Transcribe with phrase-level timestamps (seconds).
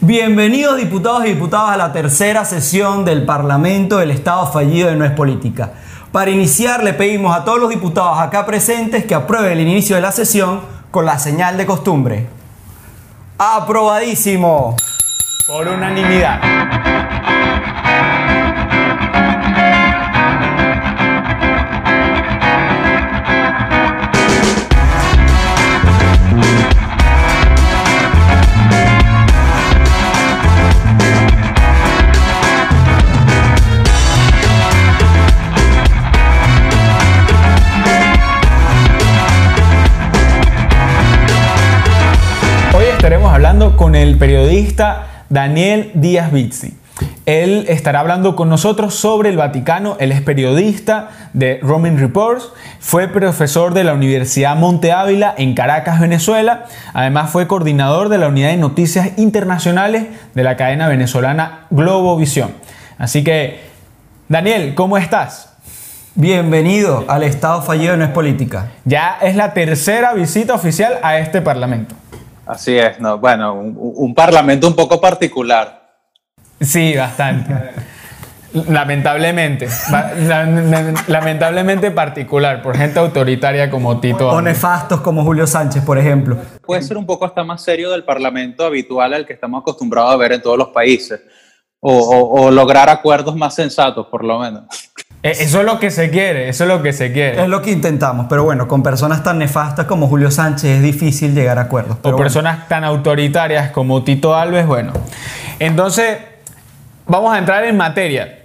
[0.00, 5.04] Bienvenidos diputados y diputadas a la tercera sesión del Parlamento del Estado fallido de No
[5.04, 5.72] es Política.
[6.12, 10.02] Para iniciar le pedimos a todos los diputados acá presentes que aprueben el inicio de
[10.02, 10.60] la sesión
[10.92, 12.28] con la señal de costumbre.
[13.38, 14.76] Aprobadísimo.
[15.48, 17.37] Por unanimidad.
[43.08, 46.76] Estaremos hablando con el periodista Daniel Díaz Bizzi.
[47.24, 49.96] Él estará hablando con nosotros sobre el Vaticano.
[49.98, 52.50] Él es periodista de Roman Reports,
[52.80, 56.66] fue profesor de la Universidad Monte Ávila en Caracas, Venezuela.
[56.92, 62.50] Además fue coordinador de la Unidad de Noticias Internacionales de la cadena venezolana Globovisión.
[62.98, 63.62] Así que,
[64.28, 65.54] Daniel, ¿cómo estás?
[66.14, 68.72] Bienvenido al Estado fallido No es Política.
[68.84, 71.94] Ya es la tercera visita oficial a este Parlamento.
[72.48, 75.86] Así es, no, bueno, un, un parlamento un poco particular.
[76.60, 77.54] Sí, bastante.
[78.68, 79.68] Lamentablemente,
[81.06, 84.28] lamentablemente particular por gente autoritaria como Tito.
[84.30, 86.38] O nefastos como Julio Sánchez, por ejemplo.
[86.64, 90.16] Puede ser un poco hasta más serio del parlamento habitual al que estamos acostumbrados a
[90.16, 91.20] ver en todos los países.
[91.80, 94.64] O, o- o lograr acuerdos más sensatos, por lo menos.
[95.22, 97.42] Eh, Eso es lo que se quiere, eso es lo que se quiere.
[97.42, 101.34] Es lo que intentamos, pero bueno, con personas tan nefastas como Julio Sánchez es difícil
[101.34, 101.96] llegar a acuerdos.
[101.98, 102.18] o bueno.
[102.18, 104.92] personas tan autoritarias como Tito Alves, bueno.
[105.58, 106.18] Entonces,
[107.06, 108.38] vamos a entrar en materia.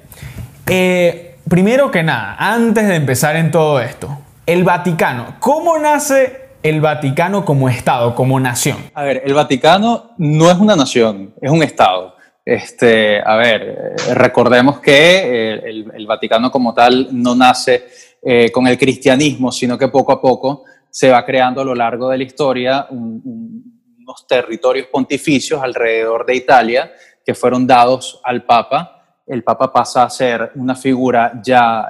[0.68, 5.36] Eh, primero que nada, antes de empezar en todo esto, el Vaticano.
[5.40, 8.78] ¿Cómo nace el Vaticano como Estado, como nación?
[8.96, 12.16] A ver, el Vaticano no es una nación, es un Estado.
[12.46, 17.86] Este, a ver, eh, recordemos que eh, el, Vaticano como tal no nace
[18.22, 22.10] eh, con el cristianismo, sino que poco a poco se va creando a lo largo
[22.10, 26.92] de la historia un- un- unos territorios pontificios alrededor de Italia
[27.26, 29.22] que fueron dados al Papa.
[29.26, 31.88] El Papa pasa a ser una figura ya,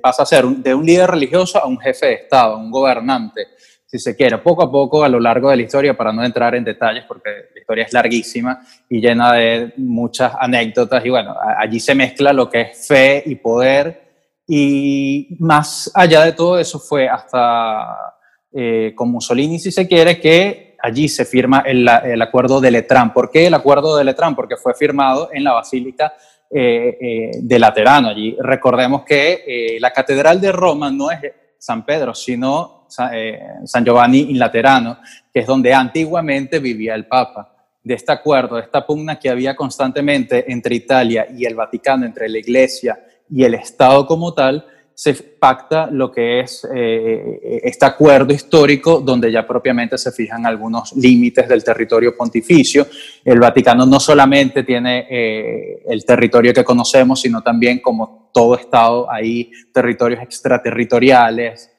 [0.00, 3.48] pasa a ser un- de un líder religioso a un jefe de Estado, un gobernante
[3.90, 6.54] si se quiere, poco a poco a lo largo de la historia, para no entrar
[6.54, 11.80] en detalles, porque la historia es larguísima y llena de muchas anécdotas, y bueno, allí
[11.80, 14.10] se mezcla lo que es fe y poder,
[14.46, 18.14] y más allá de todo eso fue hasta
[18.52, 23.12] eh, con Mussolini, si se quiere, que allí se firma el, el acuerdo de Letrán.
[23.12, 24.34] ¿Por qué el acuerdo de Letrán?
[24.34, 26.14] Porque fue firmado en la Basílica
[26.52, 28.08] eh, eh, de Laterano.
[28.08, 31.20] Allí recordemos que eh, la Catedral de Roma no es
[31.58, 32.79] San Pedro, sino
[33.12, 34.98] Eh, San Giovanni in Laterano,
[35.32, 37.54] que es donde antiguamente vivía el Papa.
[37.82, 42.28] De este acuerdo, de esta pugna que había constantemente entre Italia y el Vaticano, entre
[42.28, 42.98] la Iglesia
[43.30, 44.66] y el Estado como tal,
[45.00, 50.94] se pacta lo que es eh, este acuerdo histórico donde ya propiamente se fijan algunos
[50.94, 52.86] límites del territorio pontificio.
[53.24, 59.10] El Vaticano no solamente tiene eh, el territorio que conocemos, sino también como todo Estado
[59.10, 61.70] hay territorios extraterritoriales,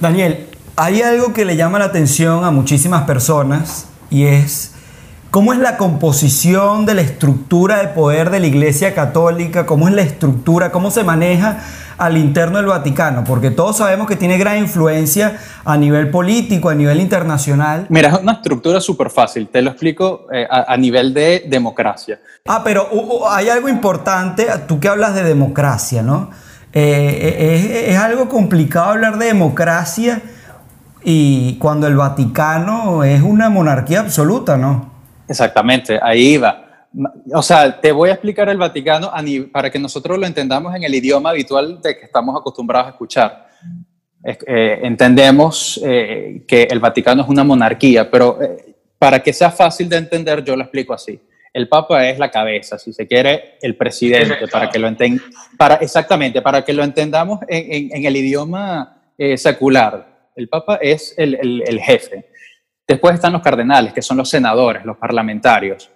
[0.00, 0.46] Daniel,
[0.76, 4.72] hay algo que le llama la atención a muchísimas personas y es
[5.30, 9.94] cómo es la composición de la estructura de poder de la Iglesia Católica, cómo es
[9.94, 11.60] la estructura, cómo se maneja
[11.96, 16.74] al interno del Vaticano, porque todos sabemos que tiene gran influencia a nivel político, a
[16.74, 17.86] nivel internacional.
[17.88, 22.20] Mira, es una estructura súper fácil, te lo explico eh, a, a nivel de democracia.
[22.46, 26.30] Ah, pero uh, uh, hay algo importante, tú que hablas de democracia, ¿no?
[26.78, 30.20] Eh, es, es algo complicado hablar de democracia
[31.02, 34.92] y cuando el Vaticano es una monarquía absoluta, ¿no?
[35.26, 36.64] Exactamente, ahí va.
[37.32, 39.10] O sea, te voy a explicar el Vaticano
[39.50, 43.48] para que nosotros lo entendamos en el idioma habitual de que estamos acostumbrados a escuchar.
[44.22, 49.50] Es- eh, entendemos eh, que el Vaticano es una monarquía, pero eh, para que sea
[49.50, 51.18] fácil de entender, yo lo explico así.
[51.56, 55.22] El Papa es la cabeza, si se quiere, el presidente, para que lo enten-
[55.56, 60.30] para Exactamente, para que lo entendamos en, en- en el idioma eh, secular.
[60.36, 62.26] El Papa es el, el- el jefe.
[62.86, 65.90] Después están los cardenales, que son los senadores, los parlamentarios.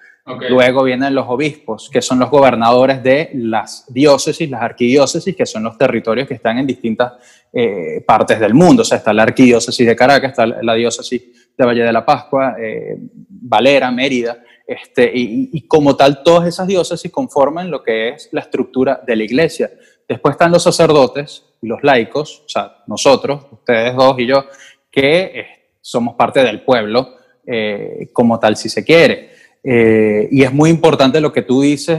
[0.51, 5.62] Luego vienen los obispos, que son los gobernadores de las diócesis, las arquidiócesis, que son
[5.65, 7.12] los territorios que están en distintas
[7.53, 8.83] eh, partes del mundo.
[8.83, 12.55] O sea, está la arquidiócesis de Caracas, está la diócesis de Valle de la Pascua,
[12.59, 12.97] eh,
[13.29, 14.43] Valera, Mérida.
[14.70, 19.25] Este, y, como tal, todas esas diócesis conforman lo que es la estructura de la
[19.25, 19.69] iglesia.
[20.08, 24.44] Después están los sacerdotes y los laicos, o sea, nosotros, ustedes dos y yo,
[24.88, 25.46] que eh,
[25.81, 29.31] somos parte del pueblo, eh, como tal, si se quiere.
[29.64, 31.99] y es muy importante lo que tú dices,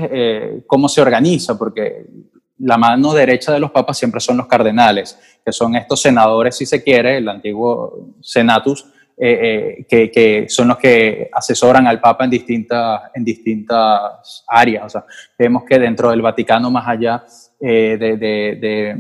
[0.66, 2.06] cómo se organiza, porque
[2.58, 6.66] la mano derecha de los papas siempre son los cardenales, que son estos senadores, si
[6.66, 8.86] se quiere, el antiguo senatus,
[9.18, 14.86] eh, eh, que, son los que asesoran al Papa en distintas, en distintas áreas.
[14.86, 15.06] O sea,
[15.38, 17.24] vemos que dentro del Vaticano, más allá
[17.60, 18.98] eh, de,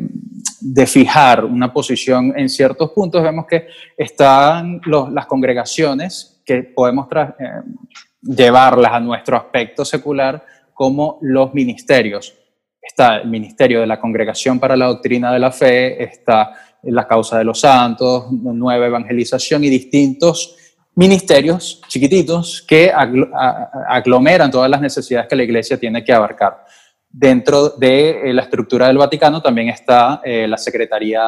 [0.61, 3.67] de, fijar una posición en ciertos puntos, vemos que
[3.97, 4.79] están
[5.11, 7.07] las congregaciones que podemos
[8.21, 10.43] llevarlas a nuestro aspecto secular
[10.73, 12.37] como los ministerios.
[12.79, 17.37] Está el Ministerio de la Congregación para la Doctrina de la Fe, está la causa
[17.37, 20.57] de los santos, nueva evangelización y distintos
[20.95, 26.65] ministerios chiquititos que aglomeran todas las necesidades que la iglesia tiene que abarcar.
[27.09, 31.21] Dentro de eh, la estructura del Vaticano también está eh, la Secretaría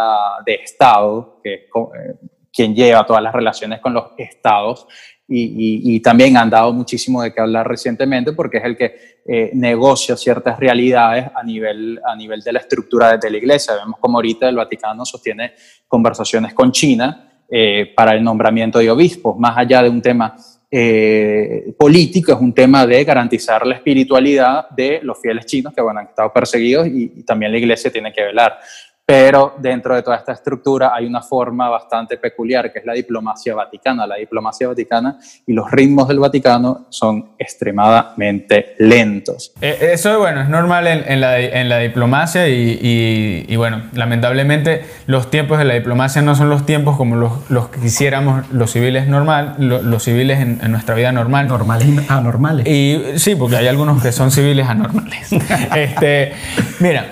[0.46, 2.16] de Estado, que es eh,
[2.52, 4.88] quien lleva todas las relaciones con los estados
[5.36, 8.96] y, también han dado muchísimo de qué hablar recientemente porque es el que
[9.26, 13.74] eh, negocia ciertas realidades a nivel, a nivel de la estructura de, la iglesia.
[13.76, 15.54] Vemos como ahorita el Vaticano sostiene
[15.88, 20.36] conversaciones con China eh, para el nombramiento de obispos, más allá de un tema
[20.70, 26.00] eh, político, es un tema de garantizar la espiritualidad de los fieles chinos que bueno,
[26.00, 28.60] han estado perseguidos y, y también la iglesia tiene que velar
[29.06, 33.54] pero dentro de toda esta estructura hay una forma bastante peculiar que es la diplomacia
[33.54, 34.08] vaticana.
[34.08, 39.52] La diplomacia vaticana y los ritmos del Vaticano son extremadamente lentos.
[39.60, 45.74] Eh, eso bueno, es normal en, la, diplomacia y, bueno, lamentablemente los tiempos de la
[45.74, 50.72] diplomacia no son los tiempos como los, que quisiéramos los civiles normal, los, civiles en,
[50.72, 51.48] nuestra vida normal.
[51.48, 52.68] Normales y anormales.
[52.68, 55.32] Y sí, porque hay algunos que son civiles anormales.
[55.76, 56.32] este,
[56.80, 57.06] mira,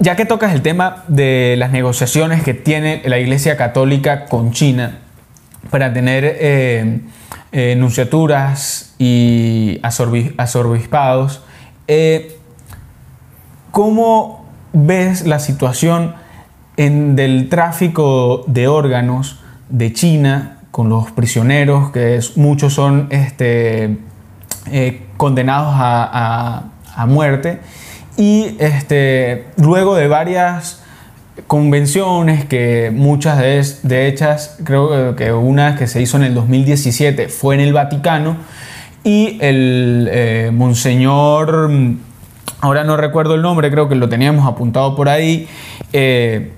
[0.00, 5.00] ya que tocas el tema de las negociaciones que tiene la Iglesia Católica con China
[5.68, 7.00] para tener eh,
[7.52, 11.42] eh, enunciaturas y asorbispados,
[11.86, 12.38] eh,
[13.70, 16.14] ¿cómo ves la situación
[16.76, 23.98] del tráfico de órganos de China con los prisioneros, que muchos son este,
[25.18, 26.70] condenados a
[27.06, 27.60] muerte?
[28.20, 30.82] Y este, luego de varias
[31.46, 37.30] convenciones, que muchas de, de hechas, creo que una que se hizo en el 2017
[37.30, 38.36] fue en el Vaticano,
[39.04, 41.70] y el eh, monseñor,
[42.60, 45.48] ahora no recuerdo el nombre, creo que lo teníamos apuntado por ahí,
[45.94, 46.52] eh,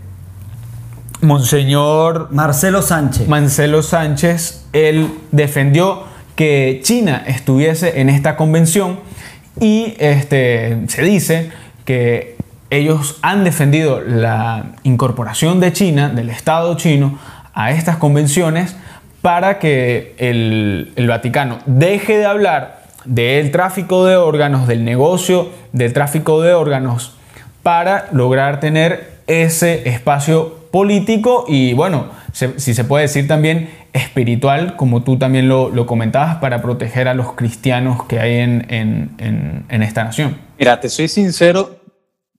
[1.20, 3.28] monseñor Marcelo Sánchez.
[3.28, 9.11] Marcelo Sánchez, él defendió que China estuviese en esta convención
[9.60, 11.50] y este, se dice
[11.84, 12.36] que
[12.70, 17.18] ellos han defendido la incorporación de China, del Estado chino,
[17.52, 18.76] a estas convenciones
[19.20, 26.40] para que el, Vaticano deje de hablar del tráfico de órganos, del negocio del tráfico
[26.40, 27.14] de órganos,
[27.62, 35.02] para lograr tener ese espacio político y, bueno, si se puede decir también espiritual, como
[35.02, 40.38] tú también lo, comentabas, para proteger a los cristianos que hay en, esta nación.
[40.58, 41.76] Mira, te soy sincero,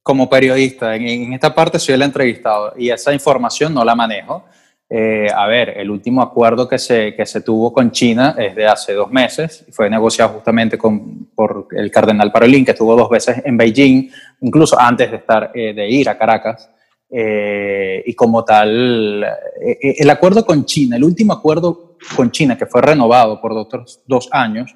[0.02, 4.46] como periodista, en, esta parte soy el entrevistado y esa información no la manejo.
[4.90, 8.68] Eh, a ver, el último acuerdo que se, que se tuvo con China es de
[8.68, 13.42] hace dos meses, fue negociado justamente con, por el cardenal Parolín, que estuvo dos veces
[13.44, 16.70] en Beijing, incluso antes de, estar, eh, de ir a Caracas.
[17.16, 22.58] Eh, y como tal, eh, eh, el acuerdo con China, el último acuerdo con China
[22.58, 24.76] que fue renovado por otros dos años,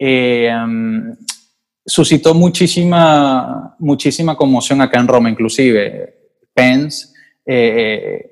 [0.00, 1.10] mm,
[1.84, 6.14] suscitó muchísima, muchísima conmoción acá en Roma, inclusive
[6.54, 7.08] Pence,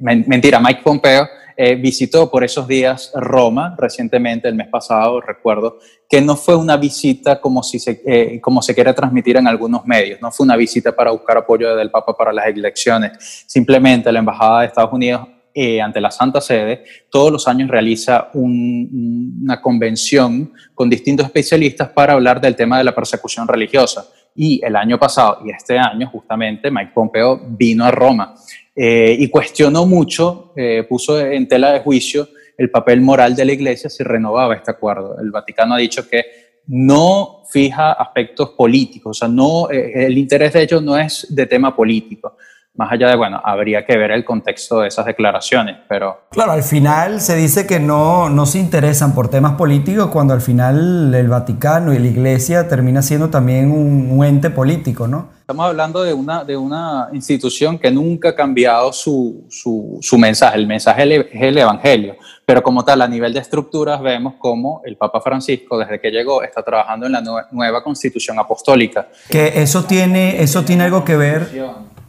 [0.01, 6.21] mentira, Mike Pompeo, eh, visitó por esos días Roma recientemente, el mes pasado, recuerdo, que
[6.21, 10.21] no fue una visita como, si se, eh, como se quiere transmitir en algunos medios,
[10.21, 14.61] no fue una visita para buscar apoyo del Papa para las elecciones, simplemente la Embajada
[14.61, 20.91] de Estados Unidos eh, ante la Santa Sede, todos los años realiza una convención con
[20.91, 24.05] distintos especialistas para hablar del tema de la persecución religiosa.
[24.35, 28.35] Y el año pasado y este año, justamente, Mike Pompeo vino a Roma
[28.77, 33.53] eh, y cuestionó mucho, eh, puso en tela de juicio el papel moral de la
[33.53, 35.17] Iglesia si renovaba este acuerdo.
[35.21, 36.25] El Vaticano ha dicho que
[36.67, 41.47] no fija aspectos políticos, o sea, no, eh, el interés de ellos no es de
[41.47, 42.37] tema político.
[42.77, 46.23] Más allá de, bueno, habría que ver el contexto de esas declaraciones, pero...
[46.31, 50.41] Claro, al final se dice que no, no se interesan por temas políticos cuando al
[50.41, 55.34] final el Vaticano y la Iglesia termina siendo también un ente político, ¿no?
[55.45, 60.57] Estamos hablando de una, de una institución que nunca ha cambiado su, su, su mensaje.
[60.57, 62.17] El mensaje es el Evangelio.
[62.47, 66.43] Pero como tal, a nivel de estructuras, vemos cómo el Papa Francisco, desde que llegó,
[66.43, 67.23] está trabajando en la
[67.53, 69.09] nueva constitución apostólica.
[69.29, 71.51] Que eso tiene, eso tiene algo que ver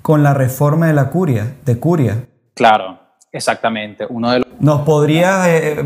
[0.02, 2.30] con la reforma de la curia, de curia.
[2.54, 2.98] Claro,
[3.34, 4.06] exactamente.
[4.08, 5.84] Uno de ¿Nos podrías eh,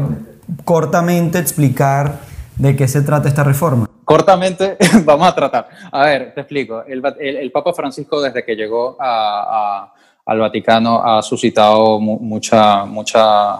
[0.66, 2.20] cortamente explicar
[2.58, 3.89] de qué se trata esta reforma?
[4.10, 4.76] Cortamente,
[5.06, 5.70] vamos a tratar.
[5.92, 6.84] A ver, te explico.
[6.84, 13.60] El, Papa Francisco, desde que llegó al Vaticano, ha suscitado mucha, mucha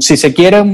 [0.00, 0.64] si se quiere,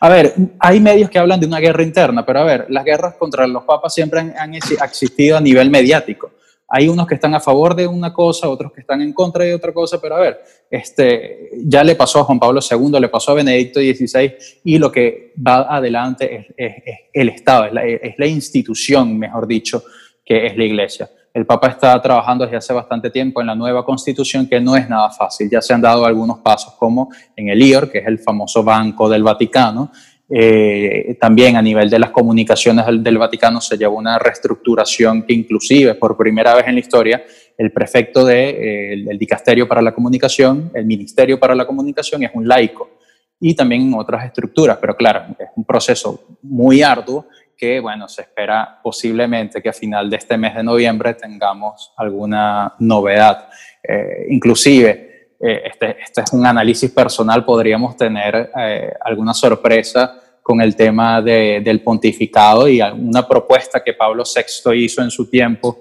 [0.00, 3.14] a ver, hay medios que hablan de una guerra interna, pero a ver, las guerras
[3.14, 6.32] contra los papas siempre han, existido a nivel mediático.
[6.68, 9.54] Hay unos que están a favor de una cosa, otros que están en contra de
[9.54, 13.32] otra cosa, pero a ver, este, ya le pasó a Juan Pablo II, le pasó
[13.32, 14.34] a Benedicto XVI,
[14.64, 16.74] y lo que va adelante es,
[17.12, 19.82] el Estado, es la, es la institución, mejor dicho,
[20.24, 21.10] que es la Iglesia.
[21.32, 24.88] El Papa está trabajando desde hace bastante tiempo en la nueva constitución, que no es
[24.88, 25.48] nada fácil.
[25.48, 29.08] Ya se han dado algunos pasos, como en el IOR, que es el famoso Banco
[29.08, 29.92] del Vaticano.
[30.30, 35.94] Eh, también a nivel de las comunicaciones del, Vaticano se llevó una reestructuración que inclusive
[35.94, 37.24] por primera vez en la historia
[37.56, 42.30] el prefecto del de, eh, dicasterio para la comunicación, el ministerio para la comunicación es
[42.34, 42.98] un laico
[43.40, 48.80] y también otras estructuras, pero claro, es un proceso muy arduo que, bueno, se espera
[48.82, 53.48] posiblemente que a final de este mes de noviembre tengamos alguna novedad.
[53.82, 55.07] Eh, inclusive,
[55.40, 61.20] eh, este, este, es un análisis personal, podríamos tener eh, alguna sorpresa con el tema
[61.20, 65.80] del pontificado y una propuesta que Pablo VI hizo en su tiempo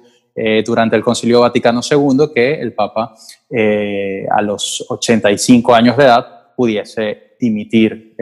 [0.65, 3.15] durante el Concilio Vaticano II, que el Papa
[4.29, 8.13] a los 85 años de edad pudiese dimitir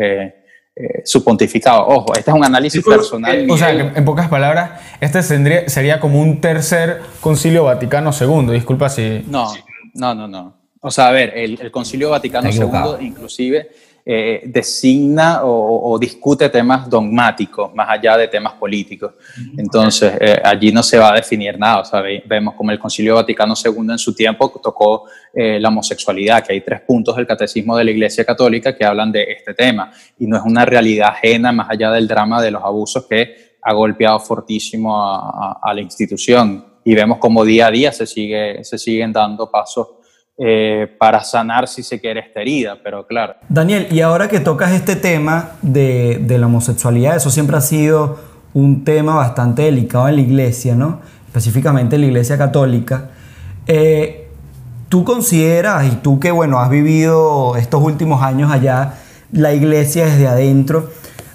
[0.78, 1.88] eh, su pontificado.
[1.88, 3.50] Ojo, este es un análisis personal.
[3.50, 5.24] o sea, en pocas palabras, este
[5.70, 8.52] sería como un tercer concilio Vaticano II.
[8.52, 9.24] Disculpa si...
[9.30, 9.54] No,
[9.94, 10.65] no, no, no.
[10.86, 13.72] O sea, a ver, el, el concilio Vaticano II inclusive
[14.08, 19.14] eh, designa o, discute temas dogmáticos más allá de temas políticos.
[19.58, 21.80] Entonces, eh, allí no se va a definir nada.
[21.80, 26.46] O sea, vemos como el Concilio Vaticano II en su tiempo tocó eh, la homosexualidad,
[26.46, 29.92] que hay tres puntos del catecismo de la Iglesia Católica que hablan de este tema.
[30.20, 33.74] Y no es una realidad ajena más allá del drama de los abusos que ha
[33.74, 36.64] golpeado fortísimo a, a la institución.
[36.84, 39.88] Y vemos como día a día se, sigue, se siguen dando pasos
[40.38, 43.36] eh, para sanar, si se quiere, esta herida, pero claro.
[43.48, 48.20] Daniel, y ahora que tocas este tema de, la homosexualidad, eso siempre ha sido
[48.54, 51.00] un tema bastante delicado en la iglesia, ¿no?
[51.28, 53.12] Específicamente en la iglesia católica.
[53.66, 54.28] Eh,
[54.90, 58.96] ¿Tú consideras, y tú que, bueno, has vivido estos últimos años allá,
[59.32, 60.90] la iglesia desde adentro,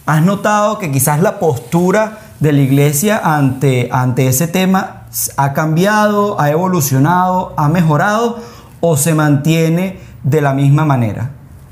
[0.05, 5.05] ¿has notado que quizás la postura de la iglesia ante, ante ese tema
[5.39, 8.60] ha cambiado, ha evolucionado, ha mejorado?
[8.81, 11.31] O se mantiene de la misma manera?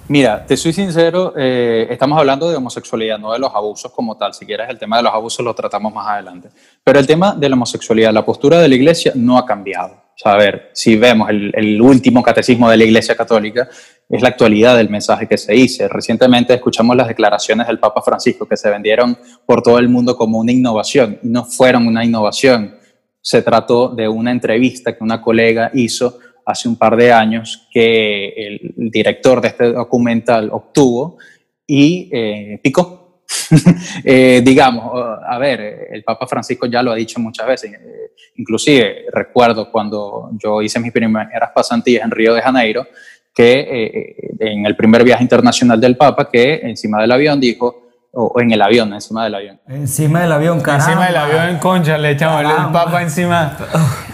[0.09, 4.33] Mira, te soy sincero, eh, estamos hablando de homosexualidad, no de los abusos como tal.
[4.33, 6.49] Si quieres, el tema de los abusos lo tratamos más adelante.
[6.83, 10.09] Pero el tema de la homosexualidad, la postura de la Iglesia no ha cambiado.
[10.25, 13.69] O a ver, si vemos el, último catecismo de la Iglesia Católica,
[14.09, 15.87] es la actualidad del mensaje que se hizo.
[15.89, 20.39] Recientemente escuchamos las declaraciones del Papa Francisco que se vendieron por todo el mundo como
[20.39, 22.77] una innovación no fueron una innovación.
[23.21, 28.29] Se trató de una entrevista que una colega hizo hace un par de años que
[28.29, 31.19] el director de este documental obtuvo
[31.67, 32.97] y eh, picó.
[34.05, 34.93] Eh, digamos,
[35.27, 40.31] a ver, el Papa Francisco ya lo ha dicho muchas veces, eh, inclusive recuerdo cuando
[40.39, 42.87] yo hice mis primeras pasantías en Río de Janeiro,
[43.35, 48.53] que en el primer viaje internacional del Papa, que encima del avión dijo, o, en
[48.53, 49.61] el avión, encima del avión.
[49.69, 50.85] Encima del avión, caramba.
[50.87, 53.57] Encima del avión, en concha, le echamos el Papa encima.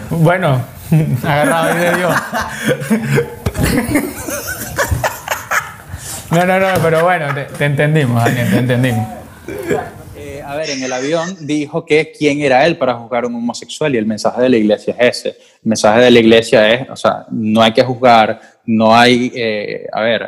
[0.09, 0.61] Bueno,
[1.23, 1.91] Agarrado ahí de.
[6.31, 7.27] No, no, no, pero bueno,
[7.57, 9.07] te, entendimos, Daniel, te entendimos.
[10.17, 13.35] Eh, a ver, en el avión dijo que quién era él para juzgar a un
[13.35, 15.29] homosexual y el mensaje de la iglesia es ese.
[15.29, 19.87] El mensaje de la iglesia es, o sea, no hay que juzgar, no hay, eh,
[19.93, 20.23] a ver,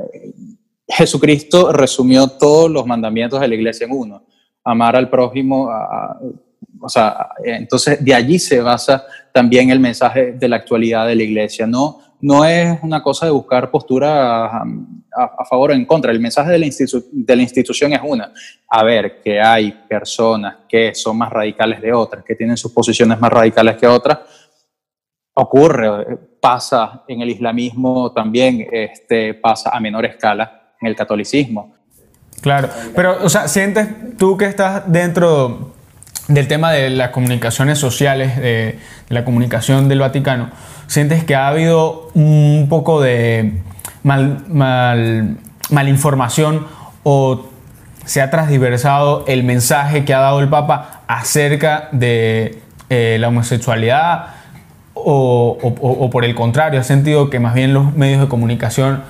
[0.00, 0.32] eh,
[0.88, 4.24] Jesucristo resumió todos los mandamientos de la iglesia en uno.
[4.64, 5.68] Amar al prójimo,
[6.82, 11.22] o sea, entonces de allí se basa también el mensaje de la actualidad de la
[11.22, 11.66] iglesia.
[11.66, 16.12] No, no es una cosa de buscar postura a, favor o en contra.
[16.12, 18.32] El mensaje de la, de la institución es una.
[18.68, 23.18] A ver, que hay personas que son más radicales de otras, que tienen sus posiciones
[23.18, 24.18] más radicales que otras.
[25.34, 31.74] Ocurre, pasa en el islamismo también, este, pasa a menor escala en el catolicismo.
[32.40, 35.72] Claro, pero, o sea, sientes tú que estás dentro
[36.28, 40.50] del tema de las comunicaciones sociales, de, la comunicación del Vaticano,
[40.86, 43.60] ¿sientes que ha habido un poco de
[44.02, 45.36] mal, mal,
[45.70, 46.66] malinformación
[47.02, 47.46] o
[48.04, 52.60] se ha transversado el mensaje que ha dado el Papa acerca de
[52.90, 54.26] eh, la homosexualidad
[54.94, 59.02] o, por el contrario, ha sentido que más bien los medios de comunicación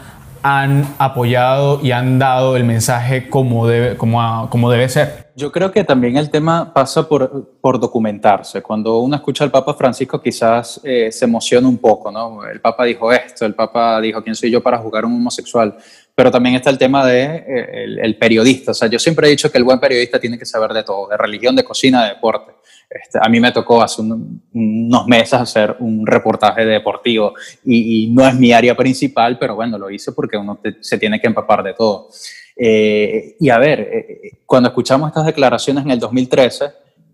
[0.43, 5.22] han apoyado y han dado el mensaje como debe, como, como debe ser?
[5.35, 8.61] Yo creo que también el tema pasa por, por documentarse.
[8.61, 12.45] Cuando uno escucha al Papa Francisco quizás eh, se emociona un poco, ¿no?
[12.45, 15.75] El Papa dijo esto, el Papa dijo, ¿quién soy yo para jugar un homosexual?
[16.15, 18.73] Pero también está el tema de eh, el, periodista.
[18.73, 21.09] O sea, yo siempre he dicho que el buen periodista tiene que saber de todo,
[21.09, 22.53] de religión, de cocina, de deporte.
[22.91, 27.33] Este, a mí me tocó hace unos meses hacer un reportaje deportivo
[27.65, 31.27] y, no es mi área principal, pero bueno, lo hice porque uno se tiene que
[31.27, 32.11] empapar de todo.
[32.57, 36.67] Eh, y a ver, eh, cuando escuchamos estas declaraciones en el 2013,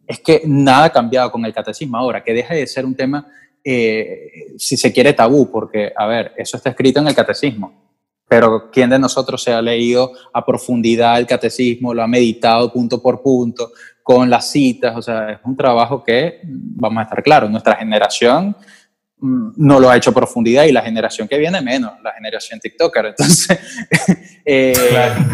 [0.07, 3.27] es que nada ha cambiado con el catecismo ahora, que deja de ser un tema,
[3.63, 7.89] eh, si se quiere, tabú, porque, a ver, eso está escrito en el catecismo.
[8.27, 13.01] Pero ¿quién de nosotros se ha leído a profundidad el catecismo, lo ha meditado punto
[13.03, 14.97] por punto, con las citas?
[14.97, 18.57] O sea, es un trabajo que, vamos a estar claros, nuestra generación
[19.21, 23.07] no lo ha hecho a profundidad y la generación que viene menos, la generación TikToker.
[23.07, 23.59] Entonces,
[24.45, 24.75] eh,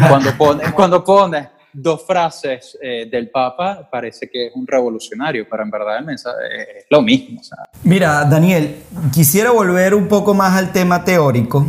[0.07, 5.63] cuando pones cuando pone dos frases eh, del Papa, parece que es un revolucionario, pero
[5.63, 6.37] en verdad el mensaje
[6.79, 7.41] es lo mismo.
[7.83, 8.77] Mira, Daniel,
[9.13, 11.65] quisiera volver un poco más al tema teórico,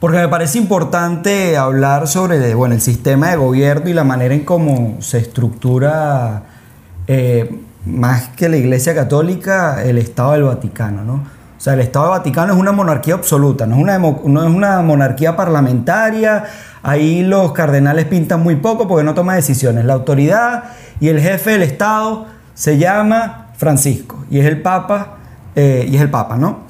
[0.00, 4.44] porque me parece importante hablar sobre bueno, el sistema de gobierno y la manera en
[4.44, 6.59] cómo se estructura.
[7.06, 11.14] Eh, más que la Iglesia Católica, el Estado del Vaticano, ¿no?
[11.14, 13.82] O sea, el Estado del Vaticano es una monarquía absoluta, no es
[14.22, 16.44] una, monarquía parlamentaria,
[16.82, 19.84] ahí los cardenales pintan muy poco porque no toman decisiones.
[19.84, 20.64] La autoridad
[21.00, 25.16] y el jefe del Estado se llama Francisco y es el Papa,
[25.54, 26.60] eh, y es el Papa, ¿no?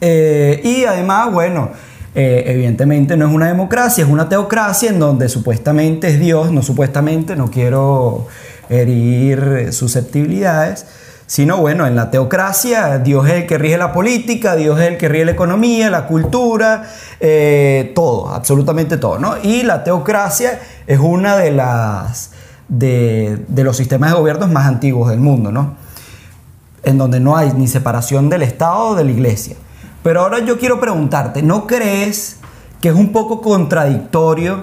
[0.00, 1.70] Eh, y además, bueno,
[2.16, 7.34] evidentemente no es una democracia, es una teocracia en donde supuestamente es Dios, no supuestamente,
[7.34, 8.28] no quiero
[8.68, 10.86] herir susceptibilidades,
[11.26, 14.98] sino bueno, en la teocracia Dios es el que rige la política, Dios es el
[14.98, 16.84] que rige la economía, la cultura,
[17.20, 19.36] eh, todo, absolutamente todo, ¿no?
[19.42, 22.30] Y la teocracia es una de las
[22.68, 25.76] de, los sistemas de gobierno más antiguos del mundo, ¿no?
[26.82, 29.56] En donde no hay ni separación del Estado o de la Iglesia.
[30.02, 32.36] Pero ahora yo quiero preguntarte, ¿no crees
[32.80, 34.62] que es un poco contradictorio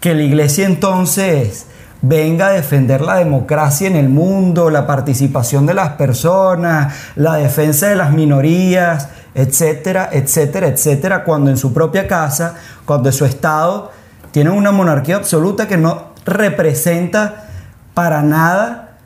[0.00, 1.66] que la Iglesia entonces
[2.06, 7.88] venga a defender la democracia en el mundo, la participación de las personas, la defensa
[7.88, 13.90] de las minorías, etcétera, etcétera, etcétera, cuando en su propia casa, cuando su Estado
[14.32, 17.46] tiene una monarquía absoluta que no representa
[17.94, 18.96] para nada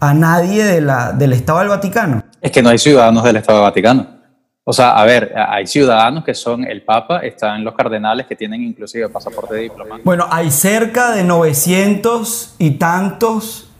[0.00, 2.22] a nadie del Estado del Vaticano.
[2.40, 4.15] Es que no hay ciudadanos del Estado del Vaticano.
[4.68, 8.64] O sea, a ver, hay ciudadanos que son el Papa, están los cardenales que tienen
[8.64, 10.04] inclusive pasaporte diplomático.
[10.04, 13.70] Bueno, hay cerca de 900 y tantos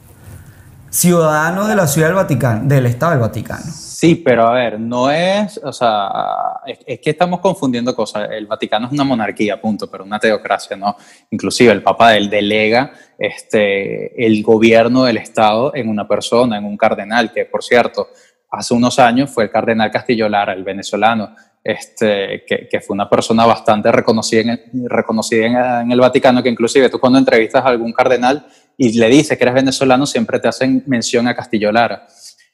[0.89, 3.65] ciudadanos de la Ciudad del Vaticano, del Estado del Vaticano.
[3.65, 8.29] Sí, pero a ver, no es, o sea, es, que estamos confundiendo cosas.
[8.31, 10.95] El Vaticano es una monarquía, punto, pero una teocracia, ¿no?
[11.31, 17.33] Inclusive el Papa delega este, el gobierno del Estado en una persona, en un cardenal,
[17.33, 18.07] que por cierto,
[18.51, 23.45] hace unos años fue el cardenal Castillo Lara, el venezolano, este, que, fue una persona
[23.45, 29.09] bastante reconocida, en, el Vaticano, que inclusive tú cuando entrevistas a algún cardenal y le
[29.09, 32.07] dices que eres venezolano, siempre te hacen mención a Castillo Lara,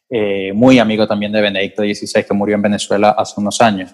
[0.09, 3.93] eh, muy amigo también de Benedicto XVI, que murió en Venezuela hace unos años.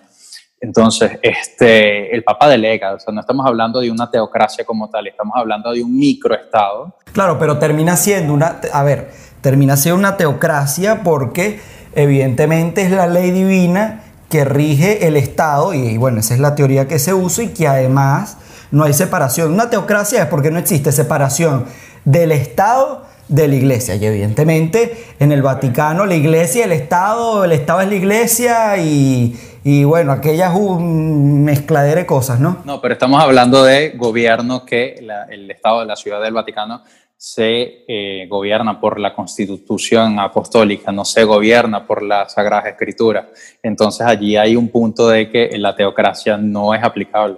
[0.61, 5.07] Entonces, este, el Papa delega, o sea, no estamos hablando de una teocracia como tal,
[5.07, 6.95] estamos hablando de un microestado.
[7.13, 9.09] Claro, pero termina siendo una, a ver,
[9.41, 11.59] termina siendo una teocracia porque
[12.01, 16.87] evidentemente es la ley divina que rige el Estado, y bueno, esa es la teoría
[16.87, 18.37] que se usa, y que además
[18.71, 19.53] no hay separación.
[19.53, 21.65] Una teocracia es porque no existe separación
[22.05, 23.95] del Estado de la iglesia.
[23.95, 29.83] Y evidentemente en el Vaticano la iglesia, el Estado, el Estado es la iglesia y,
[29.83, 32.59] bueno, aquella mezcladera de cosas, ¿no?
[32.65, 34.95] No, pero estamos hablando de gobierno que
[35.29, 36.83] el Estado de la Ciudad del Vaticano
[37.21, 43.29] se eh, gobierna por la constitución apostólica, no se gobierna por la Sagrada Escritura.
[43.61, 47.35] Entonces allí hay un punto de que la teocracia no es aplicable.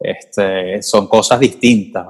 [0.00, 2.06] este, son cosas distintas.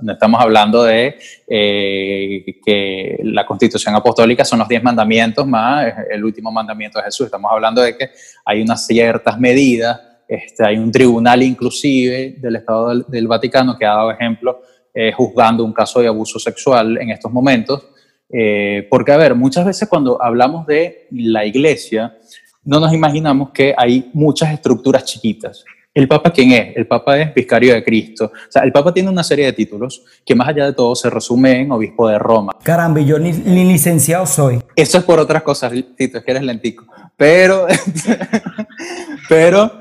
[0.00, 6.24] no estamos hablando de eh, que la constitución apostólica son los diez mandamientos más el
[6.24, 7.26] último mandamiento de Jesús.
[7.26, 8.12] Estamos hablando de que
[8.46, 13.90] hay unas ciertas medidas, este, hay un tribunal inclusive del Estado del Vaticano que ha
[13.90, 14.62] dado ejemplo
[14.94, 17.86] eh, juzgando un caso de abuso sexual en estos momentos,
[18.32, 22.16] Eh, porque, a ver, muchas veces cuando hablamos de la iglesia,
[22.64, 25.64] no nos imaginamos que hay muchas estructuras chiquitas.
[25.92, 26.76] ¿El Papa quién es?
[26.76, 28.26] El Papa es vicario de Cristo.
[28.26, 31.10] O sea, el Papa tiene una serie de títulos que más allá de todo se
[31.10, 32.52] resume en obispo de Roma.
[32.62, 34.62] Caramba, yo ni, licenciado soy.
[34.76, 36.84] Eso es por otras cosas, Tito, es que eres lentico.
[37.16, 37.66] Pero,
[39.28, 39.72] pero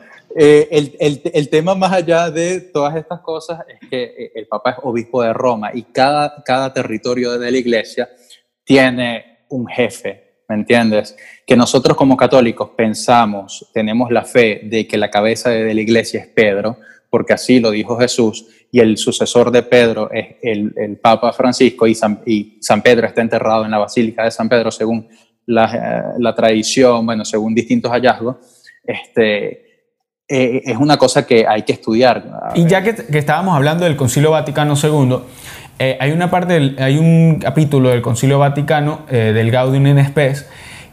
[0.42, 4.78] eh, el, tema más allá de todas estas cosas es que eh, el Papa es
[4.84, 8.08] obispo de Roma y cada, cada territorio de la iglesia
[8.64, 11.18] tiene un jefe, ¿me entiendes?
[11.46, 16.22] Que nosotros como católicos pensamos, tenemos la fe de que la cabeza de la iglesia
[16.22, 16.78] es Pedro,
[17.10, 21.96] porque así lo dijo Jesús, y el sucesor de Pedro es el, Papa Francisco, y
[21.96, 25.10] San, y San, Pedro está enterrado en la Basílica de San Pedro, según
[25.48, 28.38] la, eh, la tradición, bueno, según distintos hallazgos,
[28.86, 29.69] este,
[30.32, 32.24] eh, es una cosa que hay que estudiar.
[32.54, 35.18] Y ya que, estábamos hablando del Concilio Vaticano II,
[35.80, 40.48] eh, hay una parte, hay un capítulo del Concilio Vaticano, eh, del Gaudium in Spes,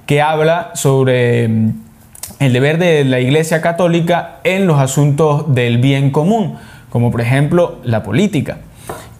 [0.06, 1.72] que habla sobre mm,
[2.38, 6.56] el deber de la Iglesia Católica en los asuntos del bien común,
[6.88, 8.60] como por ejemplo la política.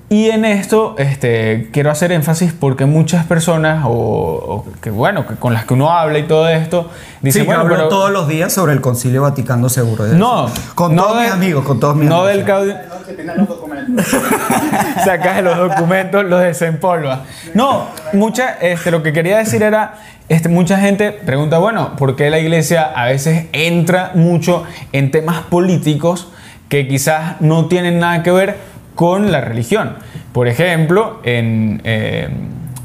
[0.09, 5.53] Y en esto este, quiero hacer énfasis porque muchas personas, o, que bueno, que con
[5.53, 6.91] las que uno habla y todo esto,
[7.23, 10.07] dicen, sí, bueno, yo hablo todos los días sobre el Concilio Vaticano seguro.
[10.07, 12.67] no, con todos mis amigos, con todos mis no amigos.
[12.67, 14.07] Del los documentos.
[15.05, 17.25] Sacas los documentos, los desempolva.
[17.55, 19.95] No, mucha, este, lo que quería decir era,
[20.29, 25.41] este, mucha gente pregunta, bueno, ¿por qué la iglesia a veces entra mucho en temas
[25.41, 26.29] políticos
[26.69, 29.95] que quizás no tienen nada que ver con la religión.
[30.33, 32.29] Por ejemplo, en, eh,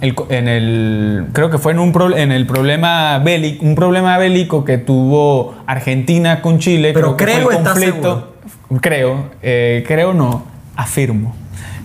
[0.01, 4.63] el, en el, creo que fue en, un en el problema bélico, un problema bélico
[4.63, 6.91] que tuvo Argentina con Chile.
[6.93, 8.33] Pero creo, que el conflicto.
[8.81, 10.45] Creo, eh, creo no,
[10.75, 11.35] afirmo.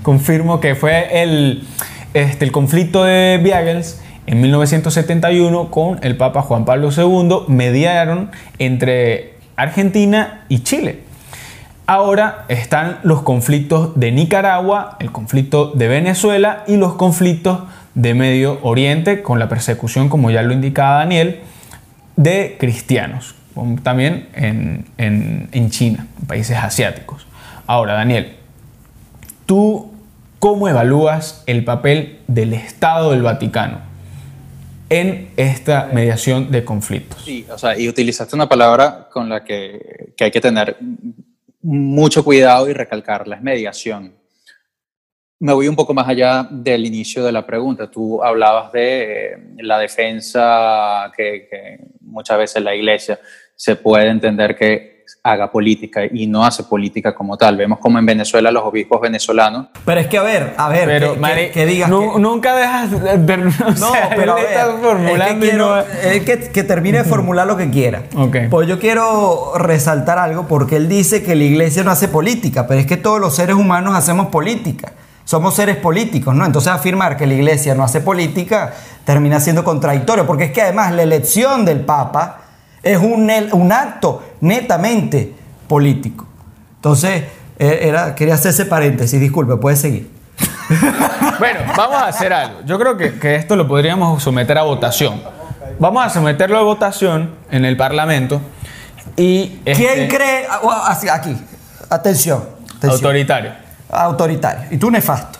[0.02, 1.64] Confirmo que fue el,
[2.12, 9.34] este, el conflicto de Biagels en 1971 con el Papa Juan Pablo II, mediaron entre
[9.56, 11.05] Argentina y Chile.
[11.88, 17.60] Ahora están los conflictos de Nicaragua, el conflicto de Venezuela y los conflictos
[17.94, 21.42] de Medio Oriente con la persecución, como ya lo indicaba Daniel,
[22.16, 23.36] de cristianos,
[23.84, 27.24] también en, China, en países asiáticos.
[27.68, 28.34] Ahora, Daniel,
[29.46, 29.92] ¿tú
[30.40, 33.78] cómo evalúas el papel del Estado del Vaticano
[34.90, 37.22] en esta mediación de conflictos?
[37.24, 40.76] Sí, o sea, y utilizaste una palabra con la que, que hay que tener
[41.66, 44.14] mucho cuidado y recalcarla, es mediación.
[45.40, 47.90] Me voy un poco más allá del inicio de la pregunta.
[47.90, 53.18] Tú hablabas de eh, la defensa que, que muchas veces la iglesia
[53.56, 57.56] se puede entender que haga política y no hace política como tal.
[57.56, 59.66] Vemos como en Venezuela los obispos venezolanos.
[59.84, 61.16] Pero es que a ver, a ver, pero,
[61.52, 61.90] que, digas.
[61.90, 63.36] nunca dejas de.
[63.78, 68.04] no, pero a ver, formulando es que, que, termine de formular lo que quiera.
[68.14, 68.48] Okay.
[68.48, 72.80] Pues yo quiero resaltar algo porque él dice que la iglesia no hace política, pero
[72.80, 74.92] es que todos los seres humanos hacemos política.
[75.24, 76.46] Somos seres políticos, ¿no?
[76.46, 78.72] Entonces afirmar que la iglesia no hace política
[79.04, 82.42] termina siendo contradictorio, porque es que además la elección del Papa
[82.86, 85.34] es un, un acto netamente
[85.68, 86.26] político.
[86.76, 87.24] Entonces,
[87.58, 90.10] eh, era, quería hacer ese paréntesis, disculpe, puede seguir.
[91.38, 92.60] bueno, vamos a hacer algo.
[92.64, 95.20] Yo creo que, esto lo podríamos someter a votación.
[95.78, 98.40] Vamos a someterlo a votación en el Parlamento.
[99.16, 100.46] Y ¿Quién este, cree?
[100.48, 101.36] Ah, aquí,
[101.90, 102.44] atención,
[102.82, 103.52] Autoritario.
[103.90, 104.66] Autoritario.
[104.70, 105.38] Y tú nefasto.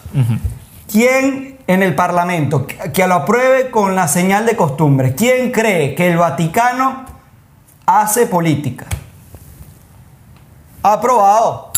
[0.91, 5.15] ¿Quién en el Parlamento que lo apruebe con la señal de costumbre?
[5.15, 7.16] ¿Quién cree que el Vaticano
[7.87, 8.87] hace política.
[10.83, 11.71] Aprobado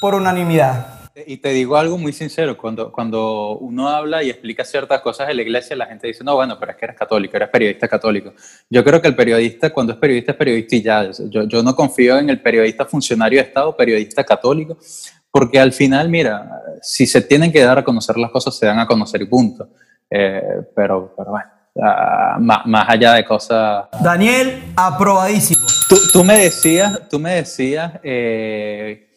[0.00, 0.94] por unanimidad.
[1.26, 5.34] Y te digo algo muy sincero, cuando, cuando uno habla y explica ciertas cosas de
[5.34, 8.34] la iglesia, la gente dice, no, bueno, pero es que eres católico, eres periodista católico.
[8.70, 11.10] Yo creo que el periodista, cuando es periodista, es periodista y ya.
[11.28, 14.78] Yo, yo no confío en el periodista funcionario de Estado, periodista católico,
[15.32, 18.78] porque al final, mira, si se tienen que dar a conocer las cosas, se dan
[18.78, 19.68] a conocer y punto.
[20.08, 20.40] Eh,
[20.74, 21.57] pero, pero bueno
[22.38, 23.86] más, allá de cosas.
[24.02, 25.66] Daniel, aprobadísimo.
[26.12, 29.08] Tú, me decías, tú me decías, eh,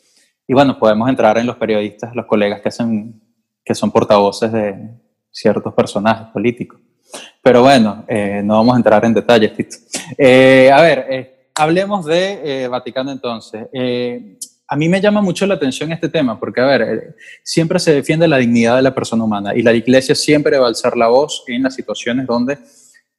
[0.48, 3.22] y bueno, podemos entrar en los periodistas, los colegas que, hacen,
[3.64, 4.90] que son portavoces de
[5.32, 6.80] ciertos personajes políticos.
[7.42, 9.78] Pero bueno, eh, no vamos a entrar en detalles, Tito.
[10.18, 13.68] Eh, a ver, hablemos de Vaticano entonces
[14.72, 17.94] a mí me llama mucho la atención este tema, porque, a ver, eh, siempre se
[17.94, 21.10] defiende la dignidad de la persona humana y la iglesia siempre va a alzar la
[21.10, 22.58] voz en las situaciones donde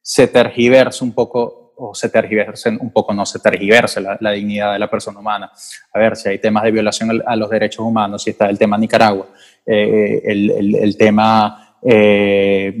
[0.01, 4.79] se tergiversa un poco, o se tergiversa un poco, no se tergiversa la, dignidad de
[4.79, 5.51] la persona humana.
[5.93, 8.75] A ver, si hay temas de violación a los derechos humanos, si está el tema
[8.75, 9.27] Nicaragua,
[9.63, 11.77] eh, el, tema...
[11.83, 12.75] Eh,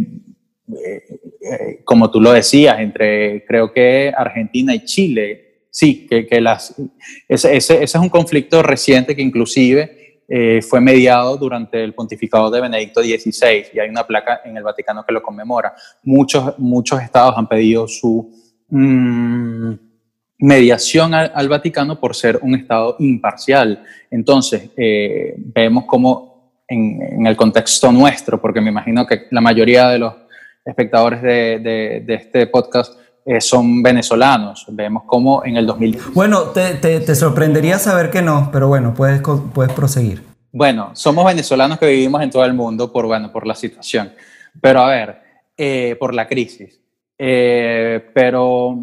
[1.83, 6.75] como tú lo decías, entre creo que Argentina y Chile, sí, que, que las,
[7.27, 12.61] ese, ese, es un conflicto reciente que inclusive eh, fue mediado durante el pontificado de
[12.61, 15.73] Benedicto XVI y hay una placa en el Vaticano que lo conmemora.
[16.03, 18.31] Muchos, muchos estados han pedido su
[18.69, 19.73] mmm,
[20.37, 23.83] mediación al, Vaticano por ser un estado imparcial.
[24.11, 29.89] Entonces, eh, vemos como en, en, el contexto nuestro, porque me imagino que la mayoría
[29.89, 30.13] de los
[30.63, 34.65] espectadores de, de este podcast eh, son venezolanos.
[34.69, 35.99] Vemos como en el 2000...
[36.13, 39.21] Bueno, te, te, te, sorprendería saber que no, pero bueno, puedes,
[39.53, 40.23] puedes proseguir.
[40.51, 44.11] Bueno, somos venezolanos que vivimos en todo el mundo por, bueno, por la situación.
[44.61, 45.21] Pero a ver,
[45.57, 46.79] eh, por la crisis.
[47.17, 48.77] Eh, pero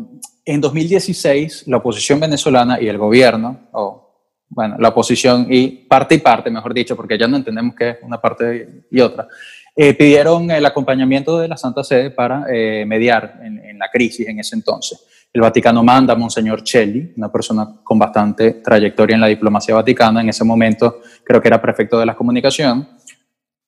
[0.44, 4.10] en 2016 la oposición venezolana y el gobierno, o
[4.48, 7.96] bueno, la oposición y parte y parte, mejor dicho, porque ya no entendemos qué es
[8.02, 9.28] una parte y otra,
[9.76, 14.26] eh, pidieron el acompañamiento de la Santa Sede para eh, mediar en, en, la crisis
[14.28, 15.06] en ese entonces.
[15.32, 20.20] El Vaticano manda a Monseñor Celli, una persona con bastante trayectoria en la diplomacia vaticana,
[20.20, 22.88] en ese momento creo que era prefecto de la comunicación.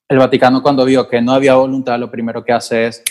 [0.09, 3.03] El Vaticano cuando vio que no había voluntad, lo primero que hace es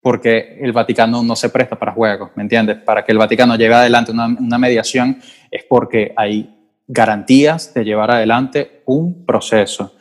[0.00, 2.78] porque el Vaticano no se presta para juegos, ¿me entiendes?
[2.78, 5.20] Para que el Vaticano lleve adelante una, una, mediación
[5.50, 6.54] es porque hay
[6.86, 9.97] garantías de llevar adelante un proceso.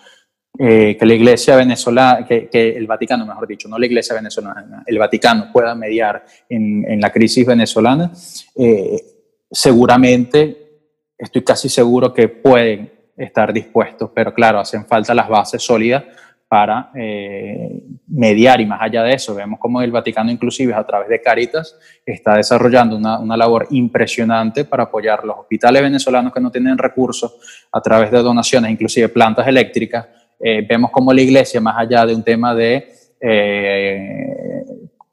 [0.60, 4.98] Eh, que la iglesia venezolana, que, el Vaticano, mejor dicho, no la iglesia venezolana, el
[4.98, 8.12] Vaticano pueda mediar en, la crisis venezolana,
[8.56, 9.00] eh,
[9.52, 10.58] seguramente,
[11.17, 16.04] estoy casi seguro que pueden estar dispuestos, pero claro, hacen falta las bases sólidas
[16.48, 21.10] para eh, mediar y más allá de eso, vemos como el Vaticano inclusive a través
[21.10, 26.78] de Caritas está desarrollando una, labor impresionante para apoyar los hospitales venezolanos que no tienen
[26.78, 30.08] recursos a través de donaciones, inclusive plantas eléctricas.
[30.39, 34.63] Eh, vemos como la iglesia, más allá de un tema de, eh,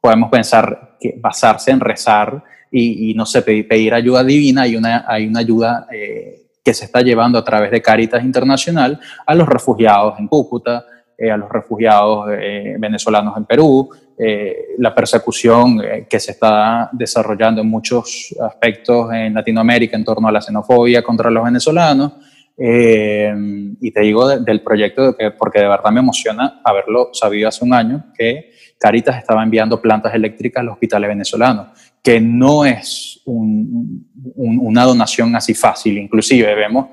[0.00, 5.28] podemos pensar que basarse en rezar y, no sé, pedir, ayuda divina, hay una, hay
[5.28, 5.86] una ayuda
[6.64, 10.84] que se está llevando a través de Caritas Internacional a los refugiados en Cúcuta,
[11.16, 17.60] eh, a los refugiados eh, venezolanos en Perú, eh, la persecución que se está desarrollando
[17.60, 22.14] en muchos aspectos en Latinoamérica en torno a la xenofobia contra los venezolanos.
[22.56, 27.64] Y te digo de, del proyecto que, porque de verdad me emociona haberlo sabido hace
[27.64, 31.68] un año, que Caritas estaba enviando plantas eléctricas a los hospitales venezolanos,
[32.02, 35.98] que no es un, un, una donación así fácil.
[35.98, 36.86] Inclusive vemos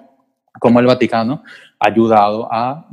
[0.59, 1.43] cómo el Vaticano
[1.79, 2.87] ha ayudado a,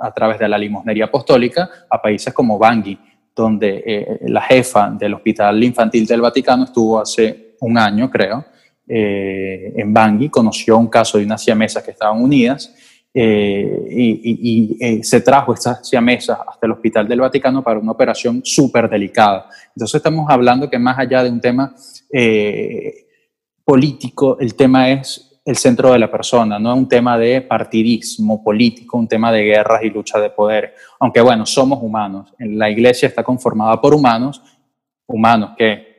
[0.00, 2.98] a través de la limosnería apostólica a países como Bangui,
[3.34, 8.44] donde eh, la jefa del Hospital Infantil del Vaticano estuvo hace un año, creo,
[8.88, 12.74] eh, en Bangui, conoció un caso de unas siamesas que estaban unidas
[13.14, 17.92] eh, y, y, y se trajo estas siamesas hasta el Hospital del Vaticano para una
[17.92, 19.48] operación súper delicada.
[19.74, 21.74] Entonces estamos hablando que más allá de un tema
[23.64, 28.42] político, el tema es el centro de la persona, no es un tema de partidismo
[28.44, 30.74] político, un tema de guerras y lucha de poder.
[31.00, 32.32] Aunque bueno, somos humanos.
[32.38, 34.40] La iglesia está conformada por humanos,
[35.06, 35.91] humanos que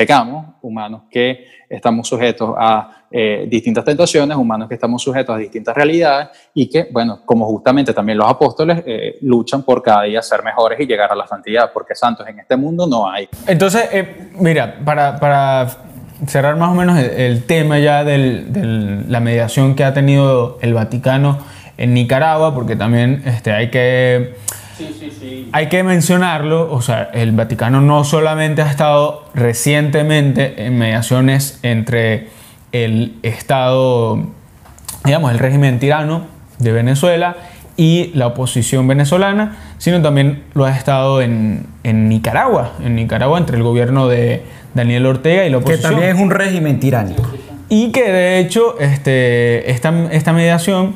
[0.00, 5.76] pecamos, humanos que estamos sujetos a eh, distintas tentaciones, humanos que estamos sujetos a distintas
[5.76, 10.42] realidades y que, bueno, como justamente también los apóstoles eh, luchan por cada día ser
[10.42, 13.28] mejores y llegar a la santidad, porque santos en este mundo no hay.
[13.46, 15.68] Entonces, eh, mira, para,
[16.26, 20.72] cerrar más o menos el, el tema ya de la mediación que ha tenido el
[20.72, 21.40] Vaticano
[21.76, 24.34] en Nicaragua, porque también este, hay que...
[24.80, 25.48] Sí, sí, sí.
[25.52, 32.28] Hay que mencionarlo, o sea, el Vaticano no solamente ha estado recientemente en mediaciones entre
[32.72, 34.26] el Estado,
[35.04, 36.26] digamos, el régimen tirano
[36.58, 37.36] de Venezuela
[37.76, 43.56] y la oposición venezolana, sino también lo ha estado en, en Nicaragua, en Nicaragua entre
[43.56, 44.42] el gobierno de,
[44.74, 45.90] Daniel Ortega y la oposición.
[45.90, 47.22] Que también es un régimen tiránico.
[47.68, 50.94] Y que de hecho este, esta, esta mediación,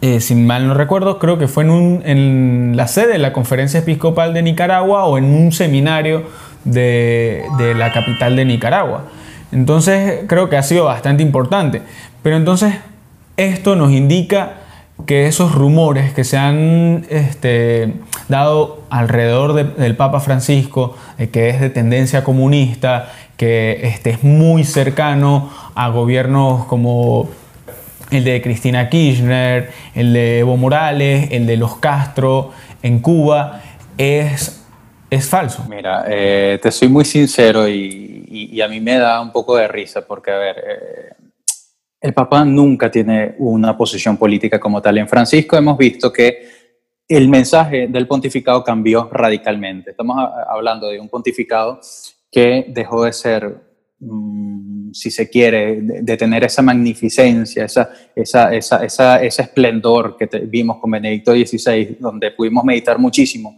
[0.00, 3.32] eh, si mal no recuerdo, creo que fue en, un, en, la sede de la
[3.32, 6.24] Conferencia Episcopal de Nicaragua o en un seminario
[6.64, 7.44] de,
[7.76, 9.04] la capital de Nicaragua.
[9.50, 11.82] Entonces creo que ha sido bastante importante.
[12.22, 12.74] Pero entonces
[13.36, 14.54] esto nos indica
[15.06, 17.94] que esos rumores que se han este,
[18.28, 24.24] dado alrededor de, del Papa Francisco, eh, que es de tendencia comunista, que este, es
[24.24, 27.28] muy cercano a gobiernos como
[28.10, 33.62] el de Cristina Kirchner, el de Evo Morales, el de los Castro en Cuba,
[33.96, 34.64] es,
[35.10, 35.64] es falso.
[35.68, 40.06] Mira, eh, te soy muy sincero y, a mí me da un poco de risa
[40.06, 41.12] porque, a ver, eh,
[42.00, 44.98] el Papa nunca tiene una posición política como tal.
[44.98, 46.48] En Francisco hemos visto que
[47.08, 49.90] el mensaje del pontificado cambió radicalmente.
[49.90, 50.16] Estamos
[50.48, 51.80] hablando de un pontificado
[52.30, 53.56] que dejó de ser,
[54.92, 60.90] si se quiere, de, tener esa magnificencia, esa, esa, esa, ese esplendor que vimos con
[60.90, 63.56] Benedicto XVI, donde pudimos meditar muchísimo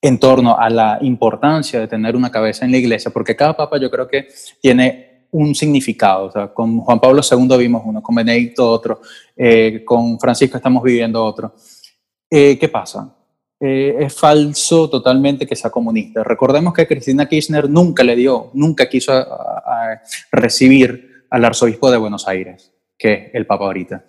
[0.00, 3.78] en torno a la importancia de tener una cabeza en la iglesia, porque cada papa
[3.78, 4.28] yo creo que
[4.60, 6.26] tiene un significado.
[6.26, 9.00] O sea, con Juan Pablo II vimos uno, con Benedicto otro,
[9.36, 11.54] eh, con Francisco estamos viviendo otro.
[12.30, 13.17] Eh, ¿Qué pasa?
[13.60, 16.22] Eh, es falso totalmente que sea comunista.
[16.22, 19.12] Recordemos que Cristina Kirchner nunca le dio, nunca quiso
[20.30, 24.04] recibir al arzobispo de Buenos Aires, que es el Papa ahorita.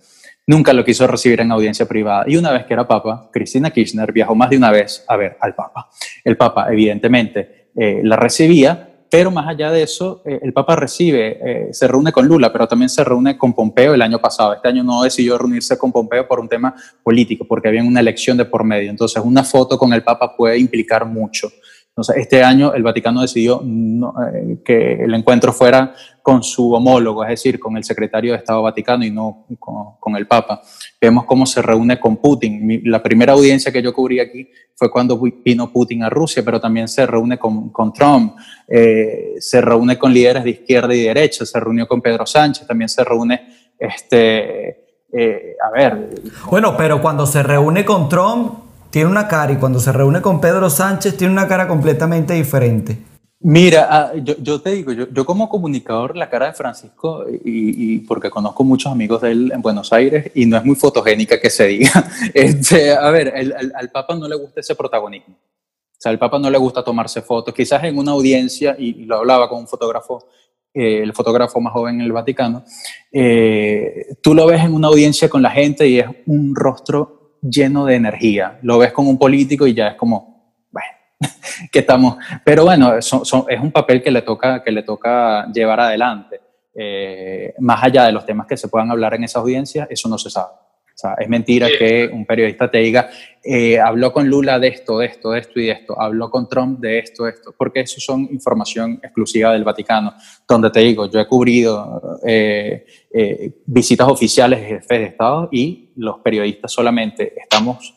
[0.47, 2.25] Nunca lo quiso recibir en audiencia privada.
[2.27, 5.37] Y una vez que era Papa, Cristina Kirchner viajó más de una vez a ver
[5.41, 5.89] al Papa.
[6.23, 11.69] El Papa, evidentemente, eh, la recibía, pero más allá de eso, eh, el Papa recibe,
[11.71, 14.53] se reúne con Lula, pero también se reúne con Pompeo el año pasado.
[14.53, 18.37] Este año no decidió reunirse con Pompeo por un tema político, porque había una elección
[18.37, 18.89] de por medio.
[18.89, 21.51] Entonces, una foto con el Papa puede implicar mucho.
[21.99, 27.29] Entonces, este año el Vaticano decidió eh, que el encuentro fuera con su homólogo, es
[27.31, 30.61] decir, con el secretario de Estado Vaticano y no con, el Papa.
[31.01, 32.83] Vemos cómo se reúne con Putin.
[32.85, 36.87] la primera audiencia que yo cubrí aquí fue cuando vino Putin a Rusia, pero también
[36.87, 38.35] se reúne con, Trump,
[38.65, 42.87] eh, se reúne con líderes de izquierda y derecha, se reunió con Pedro Sánchez, también
[42.87, 46.21] se reúne, este, eh, a ver.
[46.49, 50.41] Bueno, pero cuando se reúne con Trump tiene una cara y cuando se reúne con
[50.41, 53.09] Pedro Sánchez tiene una cara completamente diferente.
[53.41, 58.65] Mira, ah, yo, te digo, yo, como comunicador, la cara de Francisco, y, porque conozco
[58.65, 61.89] muchos amigos de él en Buenos Aires, y no es muy fotogénica que se diga,
[62.33, 63.33] este, a ver,
[63.75, 65.35] al Papa no le gusta ese protagonismo.
[65.35, 67.53] O sea, al Papa no le gusta tomarse fotos.
[67.53, 70.27] Quizás en una audiencia, y, lo hablaba con un fotógrafo,
[70.73, 72.65] eh, el fotógrafo más joven en el Vaticano,
[73.09, 77.85] eh, tú lo ves en una audiencia con la gente y es un rostro lleno
[77.85, 78.59] de energía.
[78.61, 80.87] Lo ves con un político y ya es como, bueno,
[81.71, 82.17] que estamos.
[82.43, 86.41] Pero bueno, es un papel que le toca, que le toca llevar adelante.
[86.73, 90.17] Eh, más allá de los temas que se puedan hablar en esa audiencia, eso no
[90.17, 90.53] se sabe.
[90.99, 93.09] O sea, es mentira que un periodista te diga,
[93.41, 96.49] eh, habló con Lula de esto, de esto, de esto y de esto, habló con
[96.49, 100.13] Trump de esto, de esto, porque eso son información exclusiva del Vaticano,
[100.45, 105.93] donde te digo, yo he cubrido eh, eh, visitas oficiales de jefes de Estado y
[105.95, 107.93] los periodistas solamente estamos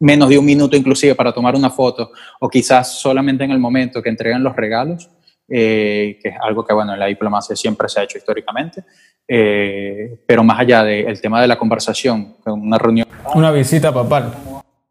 [0.00, 2.10] menos de un minuto inclusive para tomar una foto
[2.40, 5.10] o quizás solamente en el momento que entregan los regalos,
[5.46, 8.82] que es algo que bueno, en la diplomacia siempre se ha hecho históricamente,
[9.26, 13.06] eh, pero más allá del tema de la conversación, una reunión.
[13.34, 14.32] Una visita papal.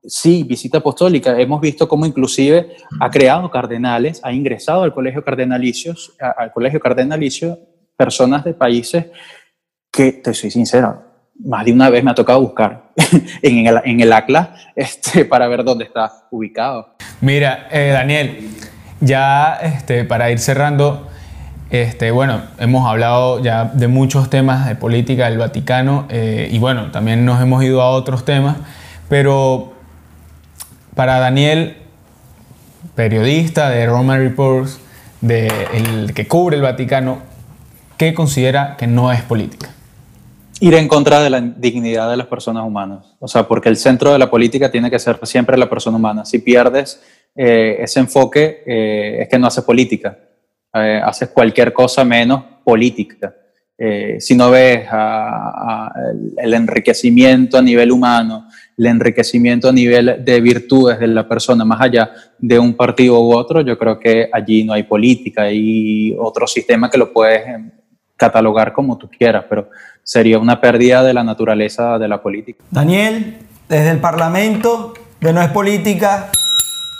[0.06, 1.40] Sí, visita apostólica.
[1.40, 7.58] Hemos visto cómo inclusive ha creado cardenales, ha ingresado al colegio cardenalicios, al colegio cardenalicio,
[7.96, 9.06] personas de países
[9.92, 11.04] que, te soy sincero,
[11.40, 12.92] más de una vez me ha tocado buscar
[13.42, 16.96] en, el, en el ACLA este, para ver dónde está ubicado.
[17.22, 18.50] Mira, eh, Daniel,
[19.00, 21.08] ya este, para ir cerrando,
[21.74, 26.92] este, bueno, hemos hablado ya de muchos temas de política del Vaticano eh, y bueno,
[26.92, 28.58] también nos hemos ido a otros temas,
[29.10, 29.74] pero
[30.94, 31.78] para Daniel,
[32.94, 34.82] periodista de Roman Reports,
[35.22, 37.24] de el que cubre el Vaticano,
[37.98, 39.72] ¿qué considera que no es política?
[40.60, 43.16] Ir en contra de la dignidad de las personas humanas.
[43.18, 46.24] O sea, porque el centro de la política tiene que ser siempre la persona humana.
[46.24, 47.02] Si pierdes
[47.36, 50.20] eh, ese enfoque, eh, es que no haces política
[50.74, 53.34] eh, haces cualquier cosa menos política.
[53.78, 54.88] Eh, si no ves
[56.38, 61.82] el enriquecimiento a nivel humano, el enriquecimiento a nivel de virtudes de la persona, más
[61.82, 66.48] allá de un partido u otro, yo creo que allí no hay política, hay otro
[66.48, 67.72] sistema que lo puedes em,
[68.16, 69.70] catalogar como tú quieras, pero
[70.04, 72.64] sería una pérdida de la naturaleza de la política.
[72.72, 76.30] Daniel, desde el Parlamento de No es Política,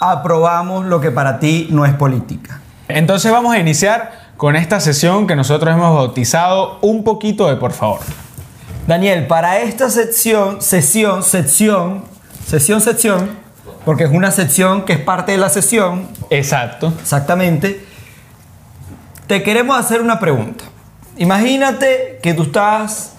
[0.02, 2.63] aprobamos lo que para ti no es política.
[2.88, 7.72] Entonces vamos a iniciar con esta sesión que nosotros hemos bautizado un poquito de por
[7.72, 8.00] favor.
[8.88, 12.04] Daniel, para esta sección, sesión, sección,
[12.46, 13.30] sesión, sección,
[13.86, 16.10] porque es una sección que es parte de la sesión.
[16.30, 16.94] Exacto.
[17.00, 17.86] Exactamente.
[19.28, 20.66] Te queremos hacer una pregunta.
[21.18, 23.14] Imagínate que tú estás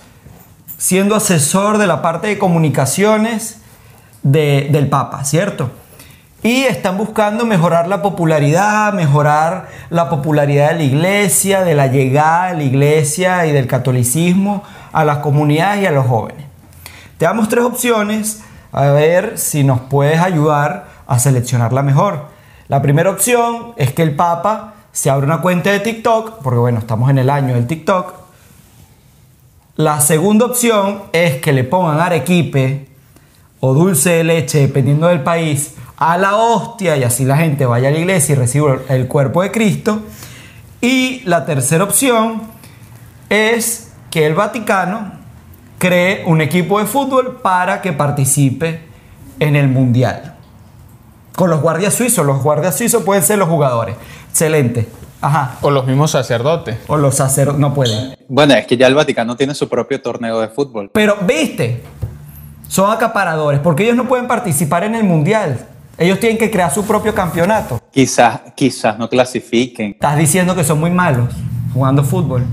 [0.76, 3.60] siendo asesor de la parte de comunicaciones
[4.22, 5.70] del Papa, ¿cierto?
[6.44, 12.48] Y están buscando mejorar la popularidad, mejorar la popularidad de la iglesia, de la llegada
[12.48, 16.44] de la iglesia y del catolicismo a las comunidades y a los jóvenes.
[17.16, 18.42] Te damos tres opciones
[18.72, 22.26] a ver si nos puedes ayudar a seleccionar la mejor.
[22.68, 26.78] La primera opción es que el Papa se abra una cuenta de TikTok, porque bueno,
[26.78, 28.12] estamos en el año del TikTok.
[29.76, 32.86] La segunda opción es que le pongan Arequipe
[33.60, 37.88] o dulce de leche, dependiendo del país, a la hostia y así la gente vaya
[37.88, 40.02] a la iglesia y reciba el cuerpo de Cristo.
[40.80, 42.42] Y la tercera opción
[43.30, 45.12] es que el Vaticano
[45.78, 48.82] cree un equipo de fútbol para que participe
[49.40, 50.36] en el Mundial.
[51.36, 53.96] Con los guardias suizos, los guardias suizos pueden ser los jugadores.
[54.30, 54.88] Excelente.
[55.20, 55.56] Ajá.
[55.62, 56.76] O los mismos sacerdotes.
[56.86, 58.14] O los sacerdotes, no pueden.
[58.28, 60.90] Bueno, es que ya el Vaticano tiene su propio torneo de fútbol.
[60.92, 61.82] Pero, viste,
[62.68, 65.66] son acaparadores, porque ellos no pueden participar en el Mundial.
[65.98, 67.80] Ellos tienen que crear su propio campeonato.
[67.92, 69.92] Quizás, quizás no clasifiquen.
[69.92, 71.32] Estás diciendo que son muy malos
[71.72, 72.44] jugando fútbol.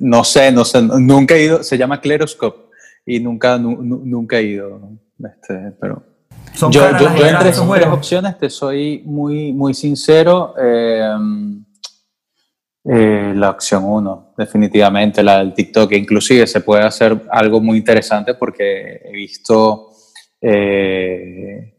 [0.00, 2.70] No sé, no sé, nunca he ido, se llama Cleroscope
[3.04, 4.80] y nunca, nu- nu- nunca he ido,
[5.18, 6.02] este, pero...
[6.54, 10.54] Son yo, yo- yo entre esas tres opciones te soy muy, muy sincero.
[10.60, 11.08] eh,
[12.90, 15.92] eh, la opción uno, definitivamente, la del TikTok.
[15.92, 19.90] Inclusive se puede hacer algo muy interesante porque he visto
[20.40, 21.77] eh,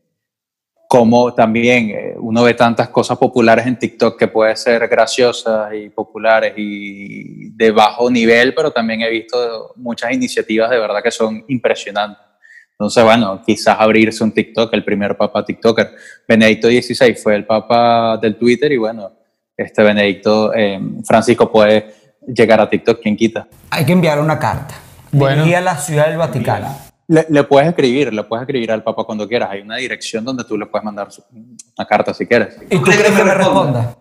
[0.89, 5.89] cómo también eh, uno ve tantas cosas populares en TikTok que pueden ser graciosas y
[5.89, 11.45] populares y de bajo nivel, pero también he visto muchas iniciativas de verdad que son
[11.47, 12.25] impresionantes.
[12.71, 15.91] Entonces, bueno, quizás abrirse un TikTok, el primer papa TikToker.
[16.27, 19.11] Benedicto XVI fue el papa del Twitter y bueno,
[19.55, 21.93] este Benedicto, eh, Francisco puede
[22.25, 23.47] llegar a TikTok, quien quita.
[23.69, 24.73] Hay que enviar una carta.
[25.11, 25.43] Bueno.
[25.55, 26.88] A la ciudad del Vaticano.
[27.09, 29.49] Le, le puedes escribir, le puedes escribir al papa cuando quieras.
[29.51, 32.55] Hay una dirección donde tú le puedes mandar su- una carta si quieres.
[32.69, 33.95] ¿Y tú crees que me responda?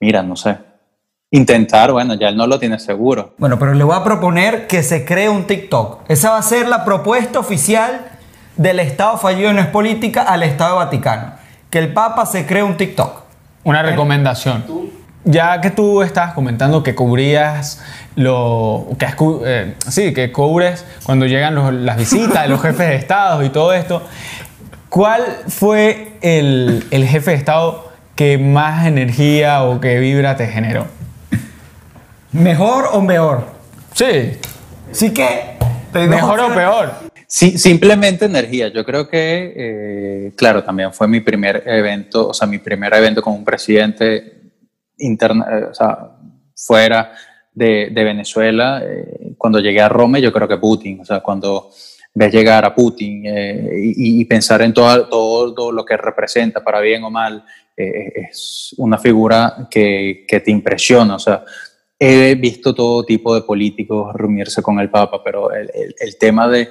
[0.00, 0.56] Mira, no sé.
[1.30, 3.34] Intentar, bueno, ya él no lo tiene seguro.
[3.38, 6.02] Bueno, pero le voy a proponer que se cree un TikTok.
[6.08, 8.06] Esa va a ser la propuesta oficial
[8.56, 11.32] del Estado fallido no es política al Estado Vaticano.
[11.68, 13.22] Que el Papa se cree un TikTok.
[13.64, 14.64] Una recomendación.
[15.24, 17.82] Ya que tú estabas comentando que cubrías
[18.14, 19.06] lo que
[19.46, 23.48] eh, sí, que cubres cuando llegan los- las visitas de los jefes de Estado y
[23.48, 24.02] todo esto,
[24.90, 30.86] ¿cuál fue el, el jefe de Estado que más energía o que vibra te generó?
[32.32, 33.46] ¿Mejor o peor?
[33.94, 34.32] Sí,
[34.92, 35.56] Sí que...
[35.92, 36.92] mejor o peor.
[37.26, 38.68] Sí, simplemente energía.
[38.68, 43.22] Yo creo que, eh, claro, también fue mi primer evento, o sea, mi primer evento
[43.22, 44.43] con un presidente
[44.98, 46.10] interna, eh, o sea,
[46.56, 47.12] fuera
[47.52, 48.82] de, de Venezuela.
[48.84, 51.70] Eh, cuando llegué a Roma, yo creo que Putin, o sea, cuando
[52.14, 55.08] ves llegar a Putin eh, y, y pensar en todo,
[55.54, 57.44] todo lo que representa, para bien o mal,
[57.76, 61.44] eh, es una figura que, que te impresiona, o sea,
[61.98, 66.48] he visto todo tipo de políticos reunirse con el Papa, pero el, el- el tema
[66.48, 66.68] de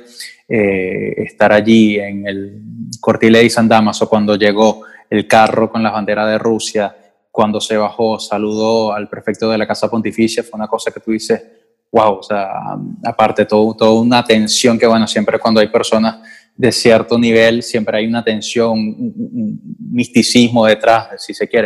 [0.47, 2.61] eh, estar allí en el
[2.99, 6.95] Cortile di San Damaso cuando llegó el carro con la bandera de Rusia,
[7.33, 11.09] cuando se bajó, saludó al prefecto de la Casa Pontificia, fue una cosa que tú
[11.09, 11.41] dices,
[11.91, 12.47] wow, o sea,
[13.03, 16.17] aparte todo, toda una tensión que, bueno, siempre cuando hay personas
[16.55, 19.59] de cierto nivel, siempre hay una tensión, un,
[19.91, 21.65] misticismo detrás, si se quiere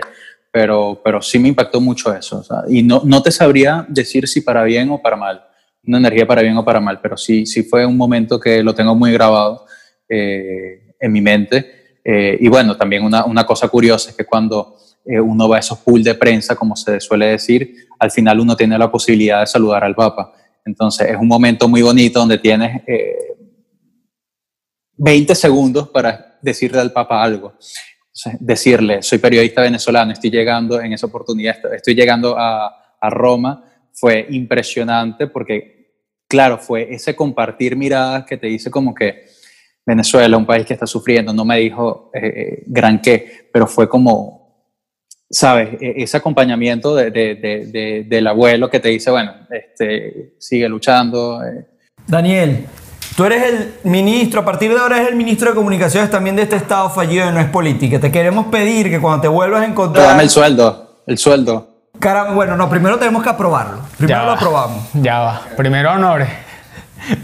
[0.50, 2.40] pero, pero sí me impactó mucho eso.
[2.40, 5.44] o sea, y no, no te sabría decir si para bien o para mal,
[5.86, 8.74] una energía para bien o para mal, pero sí, sí fue un momento que lo
[8.74, 9.66] tengo muy grabado
[10.08, 12.00] eh, en mi mente.
[12.06, 14.78] Eh, y bueno, también una, una cosa curiosa es que cuando
[15.08, 18.56] eh, uno va a esos pools de prensa, como se suele decir, al final uno
[18.56, 20.34] tiene la posibilidad de saludar al Papa.
[20.66, 23.38] Entonces es un momento muy bonito donde tienes eh,
[24.98, 27.54] 20 segundos para decirle al Papa algo.
[28.40, 32.74] Decirle, soy periodista venezolano, estoy llegando en esa oportunidad, estoy- llegando a,
[33.10, 35.94] Roma, fue impresionante porque,
[36.28, 39.28] claro, fue ese compartir miradas que te dice como que
[39.86, 44.47] Venezuela, un país que está sufriendo, no me dijo eh, gran qué, pero fue como,
[45.30, 45.70] ¿sabes?
[45.82, 50.68] E- Ese acompañamiento de- de- de- de- del abuelo que te dice, bueno, este, sigue
[50.70, 51.44] luchando.
[51.44, 51.66] eh,
[52.06, 52.66] Daniel,
[53.16, 56.44] tú eres el ministro, a partir de ahora eres el ministro de Comunicaciones también de
[56.44, 58.00] este Estado fallido de no es política.
[58.00, 60.08] Te queremos pedir que cuando te vuelvas a Pero encontrar...
[60.08, 61.74] dame el sueldo, el sueldo.
[62.00, 63.80] Cara- bueno, no, primero tenemos que aprobarlo.
[63.98, 64.36] Primero Ya lo va.
[64.36, 64.84] aprobamos.
[64.94, 65.42] Ya va.
[65.58, 66.30] Primero honores.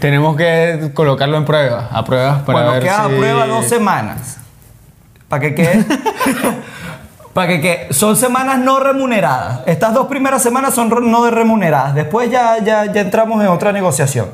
[0.00, 3.14] Tenemos que colocarlo en prueba, a pruebas para bueno, ver queda si...
[3.14, 4.38] a prueba dos semanas.
[5.28, 5.84] Para que quede...
[7.34, 7.88] Para que.
[7.90, 9.60] Son semanas no remuneradas.
[9.66, 11.94] Estas dos primeras semanas son no remuneradas.
[11.94, 14.28] Después ya, ya, ya entramos en otra negociación.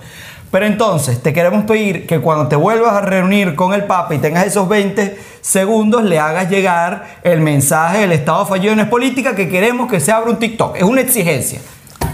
[0.51, 4.18] Pero entonces, te queremos pedir que cuando te vuelvas a reunir con el Papa y
[4.18, 9.36] tengas esos 20 segundos, le hagas llegar el mensaje del Estado fallido no es política
[9.36, 10.76] que queremos que se abra un TikTok.
[10.76, 11.61] Es una exigencia.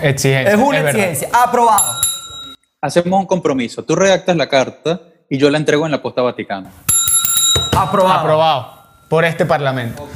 [0.02, 0.52] Exigencia.
[0.52, 1.28] Es una exigencia.
[1.32, 1.82] Aprobado.
[2.82, 3.82] Hacemos un compromiso.
[3.82, 6.70] Tú redactas la carta y yo la entrego en la posta Vaticana.
[7.74, 8.20] Aprobado.
[8.20, 8.76] Aprobado
[9.08, 10.06] por este Parlamento.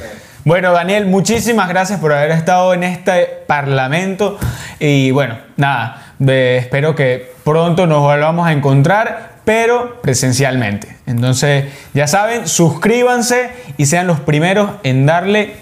[0.43, 4.39] Bueno, Daniel, muchísimas gracias por haber estado en este Parlamento.
[4.79, 10.97] Y bueno, nada, de- espero que pronto nos volvamos a encontrar pero presencialmente.
[11.07, 15.55] Entonces, ya saben, suscríbanse y sean los primeros en darle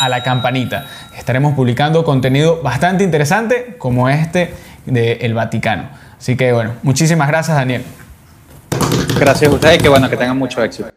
[0.00, 0.86] a la campanita.
[1.16, 4.54] Estaremos publicando contenido bastante interesante como este
[4.86, 5.90] del Vaticano.
[6.18, 7.84] Así que bueno, muchísimas gracias Daniel.
[9.18, 10.88] Gracias a ustedes y que bueno, que tengan mucho éxito.